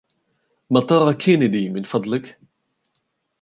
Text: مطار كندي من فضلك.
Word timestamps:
مطار 0.71 1.13
كندي 1.13 1.69
من 1.69 1.83
فضلك. 1.83 2.39